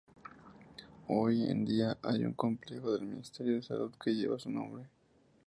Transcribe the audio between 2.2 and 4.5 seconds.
un Complejo del Ministerio de Salud que lleva su